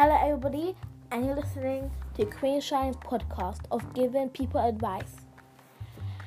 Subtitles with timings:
[0.00, 0.76] Hello, everybody,
[1.10, 5.16] and you're listening to Queen Shine's podcast of giving people advice.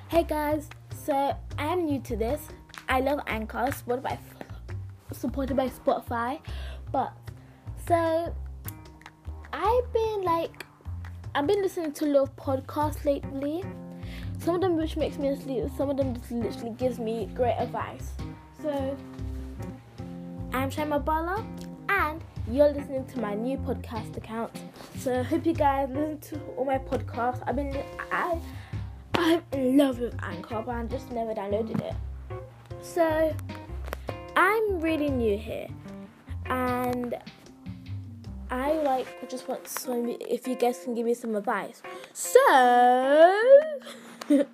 [0.10, 0.68] Hey guys,
[1.06, 2.50] so I'm new to this.
[2.90, 4.20] I love Anchor, supported by
[5.14, 6.42] supported by Spotify,
[6.92, 7.14] but
[7.88, 8.36] so
[9.54, 10.66] I've been like
[11.34, 13.64] I've been listening to a lot of podcasts lately.
[14.40, 17.56] Some of them which makes me sleep, some of them just literally gives me great
[17.58, 18.12] advice.
[18.62, 18.98] So
[20.52, 21.46] I'm Shama Bala
[22.50, 24.52] you're listening to my new podcast account.
[24.98, 27.44] So I hope you guys listen to all my podcasts.
[27.46, 28.40] I've been I
[29.16, 31.96] I'm in love with Anchor, but I just never downloaded it.
[32.82, 33.36] So
[34.36, 35.68] I'm really new here,
[36.48, 37.16] and
[38.50, 40.16] I like just want some.
[40.20, 41.82] If you guys can give me some advice,
[42.14, 42.40] so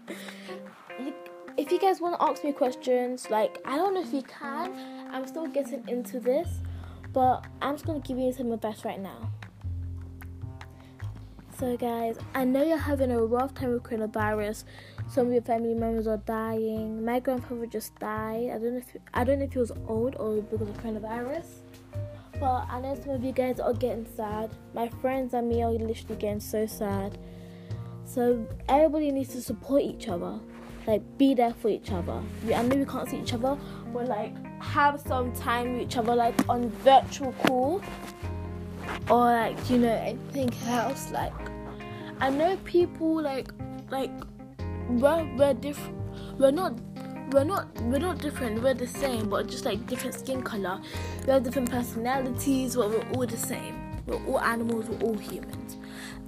[1.57, 4.73] if you guys want to ask me questions, like I don't know if you can.
[5.11, 6.59] I'm still getting into this,
[7.17, 9.31] but I'm just gonna give you some advice right now.
[11.57, 14.65] So, guys, I know you're having a rough time with coronavirus.
[15.09, 17.03] Some of your family members are dying.
[17.03, 18.51] My grandfather just died.
[18.53, 21.47] I don't know if I don't know if he was old or because of coronavirus.
[22.39, 24.51] But I know some of you guys are getting sad.
[24.75, 27.17] My friends and me are literally getting so sad.
[28.05, 30.39] So everybody needs to support each other.
[30.87, 32.23] Like be there for each other.
[32.55, 33.57] I know we can't see each other,
[33.93, 37.83] but like have some time with each other, like on virtual call
[39.09, 41.33] or like you know anything else like
[42.19, 43.49] i know people like
[43.89, 44.11] like
[44.89, 45.97] we're, we're different
[46.39, 46.73] we're not
[47.31, 50.79] we're not we're not different we're the same but just like different skin color.
[51.25, 54.01] We have different personalities but we're all the same.
[54.05, 55.75] We're all animals we're all humans.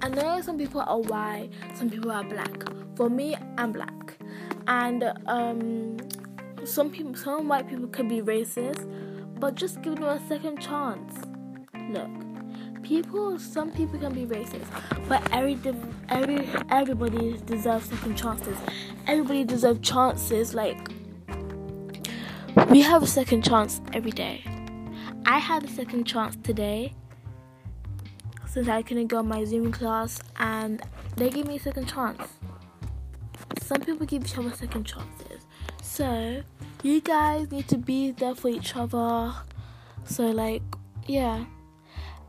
[0.02, 2.64] I know some people are white some people are black.
[2.96, 4.09] For me i'm black
[4.66, 5.96] and um
[6.64, 8.88] some people some white people can be racist
[9.38, 11.14] but just give them a second chance.
[11.90, 12.10] Look
[12.82, 14.66] people some people can be racist
[15.08, 15.58] but every
[16.08, 18.56] every everybody deserves second chances.
[19.06, 20.88] Everybody deserves chances like
[22.68, 24.44] we have a second chance every day.
[25.26, 26.94] I had a second chance today
[28.50, 30.82] since i couldn't go my zoom class and
[31.16, 32.39] they gave me a second chance
[33.70, 35.46] some people give each other second chances
[35.80, 36.42] so
[36.82, 39.32] you guys need to be there for each other
[40.04, 40.62] so like
[41.06, 41.44] yeah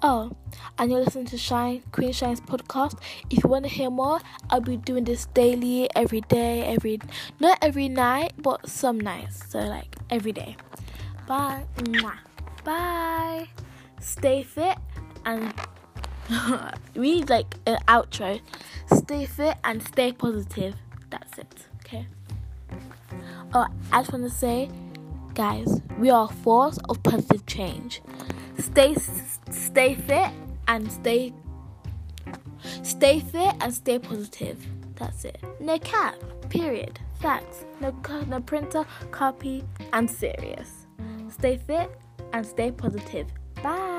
[0.03, 0.35] Oh,
[0.80, 2.97] and you're listening to Shine Queen Shine's podcast.
[3.30, 4.19] If you want to hear more,
[4.50, 7.00] I'll be doing this daily, every day, every
[7.40, 9.47] not every night, but some nights.
[9.51, 10.57] So like every day.
[11.28, 11.66] Bye.
[11.75, 12.18] Mwah.
[12.63, 13.47] Bye.
[14.00, 14.75] Stay fit
[15.24, 15.53] and
[16.96, 18.41] we need like an outro.
[18.88, 20.74] Stay fit and stay positive.
[21.91, 22.07] Okay.
[23.53, 24.69] Oh, I just want to say,
[25.34, 28.02] guys, we are a force of positive change
[28.62, 28.96] stay
[29.50, 30.31] stay fit
[30.68, 31.34] and stay
[32.84, 34.66] stay fit and stay positive.
[34.96, 35.40] That's it.
[35.59, 36.16] No cap.
[36.50, 37.00] Period.
[37.19, 37.66] Facts.
[37.81, 37.94] No
[38.28, 38.85] no printer.
[39.12, 39.63] Copy.
[39.91, 40.88] I'm serious.
[41.30, 41.91] Stay fit
[42.34, 43.28] and stay positive.
[43.63, 43.91] Bye.